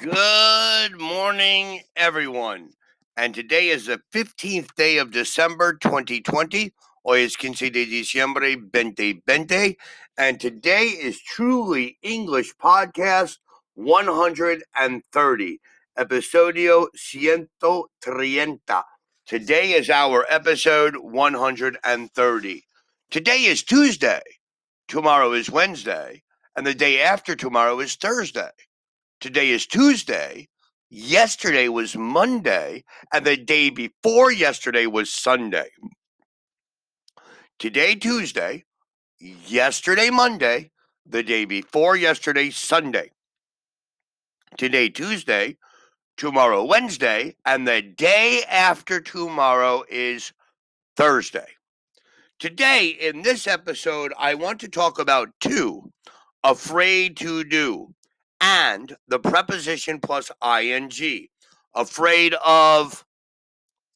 Good 0.00 0.98
morning, 0.98 1.82
everyone. 1.94 2.70
And 3.18 3.34
today 3.34 3.68
is 3.68 3.84
the 3.84 4.00
15th 4.14 4.74
day 4.74 4.96
of 4.96 5.10
December 5.10 5.74
2020. 5.74 6.72
Hoy 7.04 7.24
es 7.24 7.36
15 7.36 7.70
de 7.70 7.84
diciembre 7.84 8.56
2020. 8.56 9.76
And 10.16 10.40
today 10.40 10.84
is 10.84 11.20
Truly 11.20 11.98
English 12.00 12.54
Podcast 12.56 13.40
130, 13.74 15.60
episodio 15.98 16.86
130. 16.94 18.82
Today 19.26 19.72
is 19.72 19.90
our 19.90 20.24
episode 20.30 20.96
130. 20.96 22.64
Today 23.10 23.44
is 23.44 23.62
Tuesday. 23.62 24.22
Tomorrow 24.88 25.32
is 25.34 25.50
Wednesday. 25.50 26.22
And 26.56 26.66
the 26.66 26.72
day 26.72 27.02
after 27.02 27.36
tomorrow 27.36 27.80
is 27.80 27.96
Thursday. 27.96 28.48
Today 29.20 29.50
is 29.50 29.66
Tuesday. 29.66 30.48
Yesterday 30.88 31.68
was 31.68 31.94
Monday. 31.94 32.84
And 33.12 33.26
the 33.26 33.36
day 33.36 33.68
before 33.68 34.32
yesterday 34.32 34.86
was 34.86 35.12
Sunday. 35.12 35.68
Today, 37.58 37.94
Tuesday. 37.96 38.64
Yesterday, 39.18 40.08
Monday. 40.08 40.70
The 41.04 41.22
day 41.22 41.44
before 41.44 41.96
yesterday, 41.96 42.48
Sunday. 42.48 43.10
Today, 44.56 44.88
Tuesday. 44.88 45.58
Tomorrow, 46.16 46.64
Wednesday. 46.64 47.36
And 47.44 47.68
the 47.68 47.82
day 47.82 48.42
after 48.48 49.02
tomorrow 49.02 49.84
is 49.90 50.32
Thursday. 50.96 51.48
Today, 52.38 52.86
in 52.88 53.20
this 53.20 53.46
episode, 53.46 54.14
I 54.18 54.32
want 54.34 54.60
to 54.60 54.68
talk 54.68 54.98
about 54.98 55.28
two 55.40 55.92
afraid 56.42 57.18
to 57.18 57.44
do 57.44 57.94
and 58.40 58.96
the 59.08 59.18
preposition 59.18 60.00
plus 60.00 60.30
ing. 60.44 61.28
Afraid 61.74 62.34
of 62.44 63.04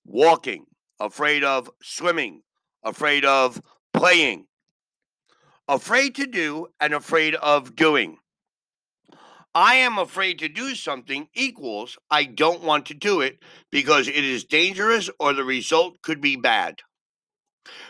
walking, 0.05 0.67
afraid 1.01 1.43
of 1.43 1.71
swimming, 1.83 2.43
afraid 2.85 3.25
of 3.25 3.61
playing, 3.93 4.47
afraid 5.67 6.15
to 6.15 6.27
do, 6.27 6.69
and 6.79 6.95
afraid 6.95 7.35
of 7.35 7.75
doing. 7.75 8.19
I 9.57 9.77
am 9.77 9.99
afraid 9.99 10.41
to 10.41 10.49
do 10.49 10.75
something 10.75 11.29
equals 11.35 11.97
I 12.11 12.25
don't 12.25 12.63
want 12.63 12.87
to 12.87 12.95
do 12.95 13.21
it 13.21 13.39
because 13.71 14.09
it 14.09 14.25
is 14.25 14.45
dangerous 14.45 15.09
or 15.21 15.33
the 15.33 15.45
result 15.45 16.03
could 16.03 16.21
be 16.21 16.35
bad. 16.37 16.81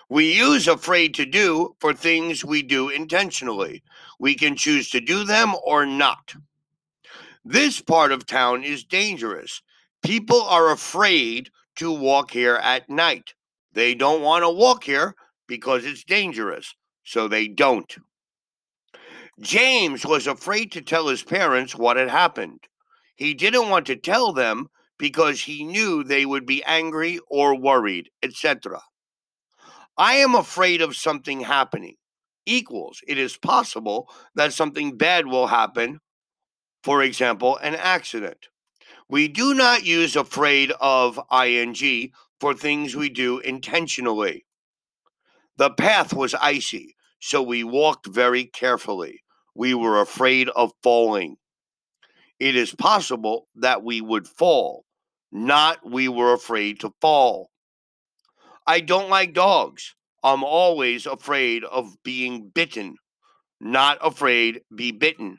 We 0.09 0.33
use 0.33 0.69
afraid 0.69 1.15
to 1.15 1.27
do 1.27 1.75
for 1.79 1.93
things 1.93 2.45
we 2.45 2.63
do 2.63 2.89
intentionally. 2.89 3.83
We 4.19 4.35
can 4.35 4.57
choose 4.57 4.91
to 4.91 5.01
do 5.01 5.25
them 5.25 5.55
or 5.65 5.87
not. 5.87 6.35
This 7.45 7.81
part 7.81 8.13
of 8.13 8.27
town 8.27 8.65
is 8.65 8.85
dangerous. 8.85 9.61
People 10.03 10.43
are 10.43 10.71
afraid 10.71 11.51
to 11.77 11.91
walk 11.91 12.31
here 12.31 12.57
at 12.57 12.89
night. 12.89 13.35
They 13.73 13.95
don't 13.95 14.23
want 14.23 14.45
to 14.45 14.51
walk 14.51 14.85
here 14.85 15.15
because 15.47 15.85
it's 15.85 16.05
dangerous, 16.05 16.75
so 17.03 17.27
they 17.27 17.49
don't. 17.49 17.97
James 19.41 20.07
was 20.07 20.27
afraid 20.27 20.71
to 20.73 20.81
tell 20.81 21.09
his 21.09 21.25
parents 21.25 21.75
what 21.75 21.97
had 21.97 22.09
happened. 22.09 22.61
He 23.17 23.35
didn't 23.35 23.69
want 23.69 23.87
to 23.87 23.97
tell 23.97 24.33
them 24.33 24.69
because 24.99 25.41
he 25.43 25.65
knew 25.65 26.05
they 26.05 26.25
would 26.25 26.47
be 26.47 26.63
angry 26.65 27.19
or 27.29 27.59
worried, 27.59 28.11
etc. 28.23 28.81
I 29.97 30.15
am 30.15 30.35
afraid 30.35 30.83
of 30.83 30.97
something 30.97 31.41
happening 31.41 31.97
equals 32.47 33.01
it 33.07 33.19
is 33.19 33.37
possible 33.37 34.11
that 34.35 34.53
something 34.53 34.97
bad 34.97 35.27
will 35.27 35.47
happen, 35.47 36.01
for 36.83 37.03
example, 37.03 37.57
an 37.59 37.75
accident. 37.75 38.49
We 39.09 39.29
do 39.29 39.55
not 39.55 39.85
use 39.85 40.17
afraid 40.17 40.73
of 40.81 41.21
ing 41.33 42.13
for 42.41 42.55
things 42.55 42.97
we 42.97 43.09
do 43.09 43.39
intentionally. 43.39 44.45
The 45.57 45.71
path 45.71 46.13
was 46.13 46.35
icy, 46.35 46.97
so 47.21 47.43
we 47.43 47.63
walked 47.63 48.07
very 48.07 48.45
carefully. 48.45 49.23
We 49.55 49.75
were 49.75 50.01
afraid 50.01 50.49
of 50.51 50.73
falling. 50.83 51.37
It 52.41 52.57
is 52.57 52.75
possible 52.75 53.49
that 53.55 53.85
we 53.85 54.01
would 54.01 54.27
fall, 54.27 54.85
not 55.31 55.89
we 55.89 56.09
were 56.09 56.33
afraid 56.33 56.81
to 56.81 56.93
fall. 57.01 57.51
I 58.67 58.81
don't 58.81 59.11
like 59.11 59.35
dogs. 59.35 59.95
I'm 60.23 60.43
always 60.43 61.05
afraid 61.05 61.65
of 61.65 62.03
being 62.03 62.49
bitten, 62.49 62.97
not 63.61 63.99
afraid 64.01 64.63
be 64.75 64.91
bitten. 64.91 65.39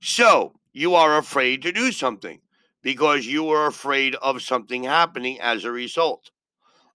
So, 0.00 0.54
you 0.72 0.94
are 0.94 1.18
afraid 1.18 1.62
to 1.62 1.72
do 1.72 1.90
something 1.90 2.40
because 2.82 3.26
you 3.26 3.48
are 3.48 3.66
afraid 3.66 4.14
of 4.16 4.42
something 4.42 4.84
happening 4.84 5.40
as 5.40 5.64
a 5.64 5.72
result. 5.72 6.30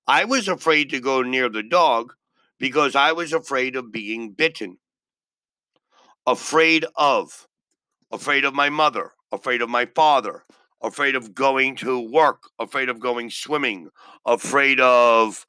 I 0.08 0.26
was 0.26 0.48
afraid 0.48 0.90
to 0.92 1.00
go 1.00 1.24
near 1.24 1.50
the 1.50 1.64
dog 1.64 2.14
because 2.58 2.96
I 2.96 3.12
was 3.12 3.34
afraid 3.34 3.76
of 3.76 3.92
being 3.92 4.32
bitten. 4.32 4.78
Afraid 6.26 6.86
of. 6.96 7.48
Afraid 8.12 8.46
of 8.46 8.54
my 8.54 8.70
mother, 8.70 9.12
afraid 9.32 9.62
of 9.62 9.70
my 9.70 9.86
father, 9.86 10.44
afraid 10.82 11.16
of 11.16 11.34
going 11.34 11.76
to 11.76 12.00
work, 12.00 12.50
afraid 12.60 12.90
of 12.90 13.00
going 13.00 13.30
swimming, 13.30 13.90
afraid 14.26 14.80
of 14.80 15.46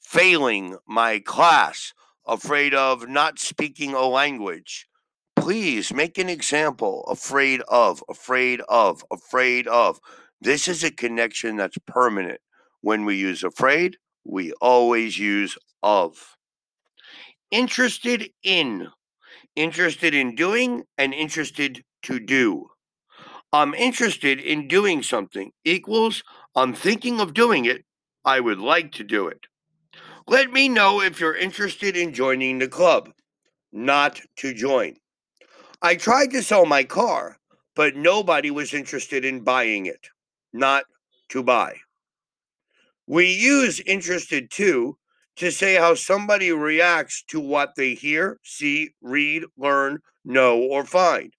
failing 0.00 0.76
my 0.86 1.18
class, 1.18 1.92
afraid 2.26 2.74
of 2.74 3.08
not 3.08 3.38
speaking 3.38 3.94
a 3.94 4.06
language. 4.06 4.86
Please 5.36 5.92
make 5.92 6.18
an 6.18 6.28
example. 6.28 7.04
Afraid 7.08 7.60
of, 7.68 8.02
afraid 8.08 8.60
of, 8.68 9.04
afraid 9.10 9.66
of. 9.66 9.98
This 10.40 10.68
is 10.68 10.84
a 10.84 10.90
connection 10.90 11.56
that's 11.56 11.78
permanent. 11.86 12.40
When 12.80 13.04
we 13.04 13.16
use 13.16 13.42
afraid, 13.42 13.96
we 14.24 14.52
always 14.60 15.18
use 15.18 15.56
of. 15.82 16.36
Interested 17.50 18.30
in, 18.42 18.88
interested 19.56 20.14
in 20.14 20.34
doing, 20.34 20.84
and 20.98 21.14
interested 21.14 21.84
to 22.02 22.20
do. 22.20 22.68
I'm 23.54 23.72
interested 23.72 24.40
in 24.40 24.66
doing 24.66 25.04
something 25.04 25.52
equals 25.64 26.24
I'm 26.56 26.74
thinking 26.74 27.20
of 27.20 27.34
doing 27.34 27.66
it. 27.66 27.84
I 28.24 28.40
would 28.40 28.58
like 28.58 28.90
to 28.94 29.04
do 29.04 29.28
it. 29.28 29.46
Let 30.26 30.52
me 30.52 30.68
know 30.68 31.00
if 31.00 31.20
you're 31.20 31.36
interested 31.36 31.96
in 31.96 32.12
joining 32.12 32.58
the 32.58 32.66
club. 32.66 33.12
Not 33.72 34.20
to 34.38 34.54
join. 34.54 34.96
I 35.80 35.94
tried 35.94 36.32
to 36.32 36.42
sell 36.42 36.66
my 36.66 36.82
car, 36.82 37.36
but 37.76 37.94
nobody 37.94 38.50
was 38.50 38.74
interested 38.74 39.24
in 39.24 39.44
buying 39.44 39.86
it. 39.86 40.08
Not 40.52 40.86
to 41.28 41.44
buy. 41.44 41.76
We 43.06 43.32
use 43.32 43.78
interested 43.86 44.50
to 44.52 44.98
to 45.36 45.52
say 45.52 45.76
how 45.76 45.94
somebody 45.94 46.50
reacts 46.50 47.22
to 47.28 47.38
what 47.38 47.76
they 47.76 47.94
hear, 47.94 48.40
see, 48.42 48.90
read, 49.00 49.44
learn, 49.56 50.00
know, 50.24 50.58
or 50.58 50.84
find. 50.84 51.32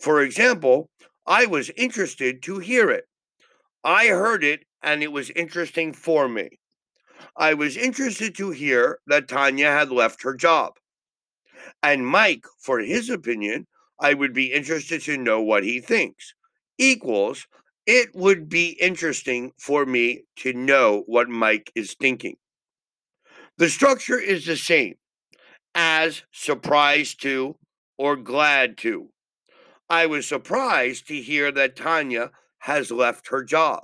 For 0.00 0.22
example, 0.22 0.90
I 1.26 1.46
was 1.46 1.70
interested 1.76 2.42
to 2.44 2.58
hear 2.58 2.90
it. 2.90 3.04
I 3.84 4.08
heard 4.08 4.44
it 4.44 4.64
and 4.82 5.02
it 5.02 5.12
was 5.12 5.30
interesting 5.30 5.92
for 5.92 6.28
me. 6.28 6.58
I 7.36 7.54
was 7.54 7.76
interested 7.76 8.34
to 8.36 8.50
hear 8.50 8.98
that 9.06 9.28
Tanya 9.28 9.70
had 9.70 9.90
left 9.90 10.22
her 10.22 10.34
job. 10.34 10.74
And 11.82 12.06
Mike, 12.06 12.44
for 12.58 12.80
his 12.80 13.10
opinion, 13.10 13.66
I 14.00 14.14
would 14.14 14.32
be 14.32 14.52
interested 14.52 15.02
to 15.02 15.16
know 15.16 15.40
what 15.40 15.64
he 15.64 15.80
thinks. 15.80 16.34
Equals, 16.78 17.46
it 17.86 18.14
would 18.14 18.48
be 18.48 18.70
interesting 18.80 19.52
for 19.58 19.84
me 19.84 20.24
to 20.36 20.52
know 20.52 21.02
what 21.06 21.28
Mike 21.28 21.70
is 21.74 21.94
thinking. 21.94 22.36
The 23.58 23.68
structure 23.68 24.18
is 24.18 24.46
the 24.46 24.56
same 24.56 24.94
as 25.74 26.22
surprised 26.32 27.20
to 27.22 27.56
or 27.98 28.16
glad 28.16 28.78
to. 28.78 29.10
I 29.90 30.06
was 30.06 30.28
surprised 30.28 31.08
to 31.08 31.20
hear 31.20 31.50
that 31.50 31.74
Tanya 31.74 32.30
has 32.60 32.92
left 32.92 33.28
her 33.28 33.42
job. 33.42 33.82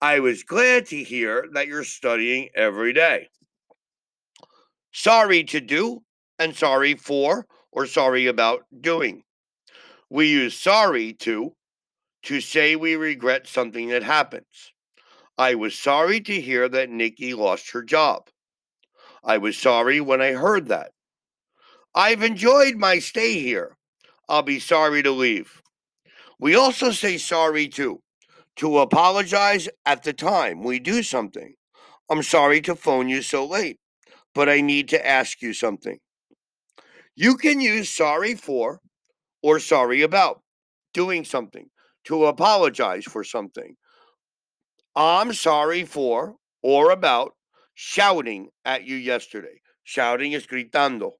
I 0.00 0.20
was 0.20 0.42
glad 0.42 0.86
to 0.86 1.04
hear 1.04 1.46
that 1.52 1.66
you're 1.66 1.84
studying 1.84 2.48
every 2.54 2.94
day. 2.94 3.28
Sorry 4.90 5.44
to 5.44 5.60
do 5.60 6.02
and 6.38 6.56
sorry 6.56 6.94
for 6.94 7.46
or 7.70 7.84
sorry 7.84 8.26
about 8.26 8.64
doing. 8.80 9.24
We 10.08 10.28
use 10.28 10.58
sorry 10.58 11.12
to 11.14 11.54
to 12.22 12.40
say 12.40 12.74
we 12.74 12.96
regret 12.96 13.46
something 13.46 13.88
that 13.88 14.02
happens. 14.02 14.72
I 15.36 15.54
was 15.56 15.78
sorry 15.78 16.20
to 16.22 16.40
hear 16.40 16.68
that 16.70 16.90
Nikki 16.90 17.34
lost 17.34 17.70
her 17.72 17.82
job. 17.82 18.28
I 19.22 19.38
was 19.38 19.58
sorry 19.58 20.00
when 20.00 20.22
I 20.22 20.32
heard 20.32 20.68
that. 20.68 20.92
I've 21.94 22.22
enjoyed 22.22 22.76
my 22.76 22.98
stay 22.98 23.40
here. 23.40 23.77
I'll 24.28 24.42
be 24.42 24.60
sorry 24.60 25.02
to 25.02 25.10
leave. 25.10 25.62
We 26.38 26.54
also 26.54 26.90
say 26.90 27.18
sorry 27.18 27.68
to 27.68 28.00
to 28.56 28.78
apologize 28.78 29.68
at 29.86 30.02
the 30.02 30.12
time 30.12 30.62
we 30.62 30.78
do 30.80 31.02
something. 31.02 31.54
I'm 32.10 32.22
sorry 32.22 32.60
to 32.62 32.74
phone 32.74 33.08
you 33.08 33.22
so 33.22 33.44
late, 33.44 33.78
but 34.34 34.48
I 34.48 34.60
need 34.60 34.88
to 34.88 35.06
ask 35.06 35.40
you 35.42 35.52
something. 35.52 35.98
You 37.14 37.36
can 37.36 37.60
use 37.60 37.88
sorry 37.88 38.34
for 38.34 38.80
or 39.42 39.60
sorry 39.60 40.02
about 40.02 40.42
doing 40.92 41.24
something 41.24 41.68
to 42.04 42.26
apologize 42.26 43.04
for 43.04 43.22
something. 43.22 43.76
I'm 44.96 45.32
sorry 45.32 45.84
for 45.84 46.34
or 46.62 46.90
about 46.90 47.32
shouting 47.74 48.48
at 48.64 48.84
you 48.84 48.96
yesterday. 48.96 49.60
Shouting 49.84 50.32
is 50.32 50.46
gritando. 50.46 51.12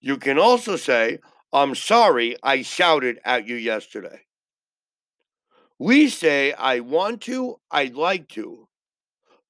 You 0.00 0.16
can 0.16 0.38
also 0.38 0.76
say, 0.76 1.18
I'm 1.52 1.74
sorry 1.74 2.36
I 2.42 2.62
shouted 2.62 3.20
at 3.24 3.46
you 3.46 3.56
yesterday. 3.56 4.20
We 5.78 6.08
say, 6.08 6.52
I 6.52 6.80
want 6.80 7.22
to, 7.22 7.60
I'd 7.70 7.94
like 7.94 8.28
to, 8.30 8.68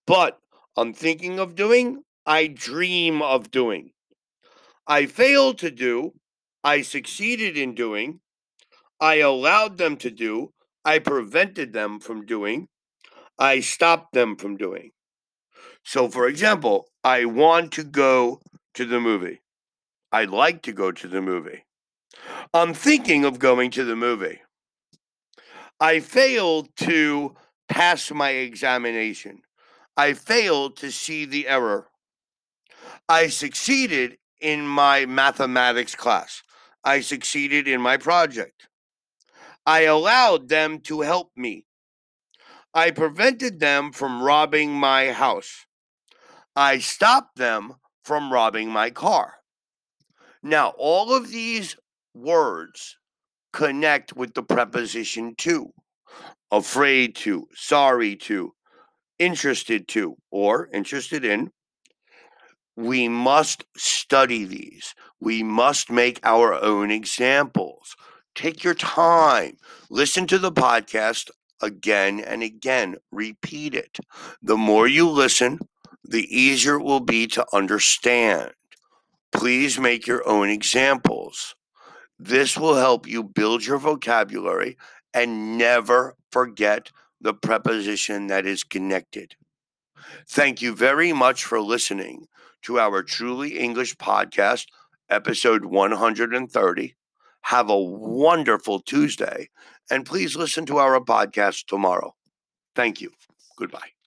but 0.06 0.38
I'm 0.76 0.92
thinking 0.92 1.40
of 1.40 1.54
doing, 1.54 2.04
I 2.26 2.46
dream 2.46 3.22
of 3.22 3.50
doing. 3.50 3.92
I 4.86 5.06
failed 5.06 5.58
to 5.58 5.70
do, 5.70 6.12
I 6.62 6.82
succeeded 6.82 7.56
in 7.56 7.74
doing, 7.74 8.20
I 9.00 9.16
allowed 9.16 9.78
them 9.78 9.96
to 9.98 10.10
do, 10.10 10.52
I 10.84 10.98
prevented 10.98 11.72
them 11.72 11.98
from 11.98 12.26
doing, 12.26 12.68
I 13.38 13.60
stopped 13.60 14.12
them 14.12 14.36
from 14.36 14.56
doing. 14.56 14.90
So, 15.84 16.08
for 16.08 16.28
example, 16.28 16.88
I 17.02 17.24
want 17.24 17.72
to 17.72 17.84
go 17.84 18.40
to 18.74 18.84
the 18.84 19.00
movie. 19.00 19.40
I'd 20.12 20.30
like 20.30 20.62
to 20.62 20.72
go 20.72 20.92
to 20.92 21.08
the 21.08 21.22
movie. 21.22 21.64
I'm 22.54 22.74
thinking 22.74 23.24
of 23.24 23.38
going 23.38 23.70
to 23.72 23.84
the 23.84 23.96
movie. 23.96 24.40
I 25.80 26.00
failed 26.00 26.68
to 26.78 27.36
pass 27.68 28.10
my 28.10 28.30
examination. 28.30 29.42
I 29.96 30.14
failed 30.14 30.76
to 30.78 30.90
see 30.90 31.24
the 31.24 31.48
error. 31.48 31.88
I 33.08 33.28
succeeded 33.28 34.18
in 34.40 34.66
my 34.66 35.06
mathematics 35.06 35.94
class. 35.94 36.42
I 36.84 37.00
succeeded 37.00 37.68
in 37.68 37.80
my 37.80 37.96
project. 37.96 38.68
I 39.66 39.82
allowed 39.82 40.48
them 40.48 40.80
to 40.82 41.02
help 41.02 41.30
me. 41.36 41.66
I 42.72 42.90
prevented 42.90 43.60
them 43.60 43.92
from 43.92 44.22
robbing 44.22 44.72
my 44.72 45.12
house. 45.12 45.66
I 46.54 46.78
stopped 46.78 47.36
them 47.36 47.74
from 48.04 48.32
robbing 48.32 48.70
my 48.70 48.90
car. 48.90 49.34
Now, 50.42 50.74
all 50.78 51.14
of 51.14 51.28
these 51.28 51.76
words 52.14 52.96
connect 53.52 54.14
with 54.14 54.34
the 54.34 54.42
preposition 54.42 55.34
to, 55.38 55.72
afraid 56.50 57.14
to, 57.16 57.46
sorry 57.54 58.16
to, 58.16 58.52
interested 59.18 59.88
to, 59.88 60.16
or 60.30 60.68
interested 60.72 61.24
in. 61.24 61.50
We 62.76 63.08
must 63.08 63.64
study 63.76 64.44
these. 64.44 64.94
We 65.20 65.42
must 65.42 65.90
make 65.90 66.20
our 66.22 66.54
own 66.54 66.90
examples. 66.90 67.96
Take 68.34 68.62
your 68.62 68.74
time. 68.74 69.56
Listen 69.90 70.28
to 70.28 70.38
the 70.38 70.52
podcast 70.52 71.30
again 71.60 72.20
and 72.20 72.42
again. 72.42 72.96
Repeat 73.10 73.74
it. 73.74 73.98
The 74.40 74.56
more 74.56 74.86
you 74.86 75.08
listen, 75.08 75.58
the 76.04 76.22
easier 76.34 76.76
it 76.76 76.84
will 76.84 77.00
be 77.00 77.26
to 77.28 77.44
understand. 77.52 78.52
Please 79.32 79.78
make 79.78 80.06
your 80.06 80.26
own 80.28 80.48
examples. 80.48 81.56
This 82.18 82.56
will 82.56 82.74
help 82.74 83.06
you 83.06 83.22
build 83.22 83.64
your 83.64 83.78
vocabulary 83.78 84.76
and 85.14 85.56
never 85.56 86.16
forget 86.32 86.90
the 87.20 87.34
preposition 87.34 88.26
that 88.28 88.46
is 88.46 88.64
connected. 88.64 89.36
Thank 90.28 90.62
you 90.62 90.74
very 90.74 91.12
much 91.12 91.44
for 91.44 91.60
listening 91.60 92.26
to 92.62 92.78
our 92.78 93.02
Truly 93.02 93.58
English 93.58 93.96
podcast, 93.96 94.66
episode 95.08 95.64
130. 95.64 96.94
Have 97.42 97.70
a 97.70 97.78
wonderful 97.78 98.80
Tuesday, 98.80 99.48
and 99.90 100.04
please 100.04 100.36
listen 100.36 100.66
to 100.66 100.78
our 100.78 101.00
podcast 101.00 101.66
tomorrow. 101.66 102.14
Thank 102.74 103.00
you. 103.00 103.10
Goodbye. 103.56 103.97